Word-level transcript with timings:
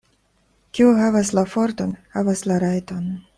Kiu 0.77 0.93
havas 0.99 1.31
la 1.39 1.43
forton, 1.51 1.93
havas 2.17 2.43
la 2.53 2.59
rajton. 2.65 3.07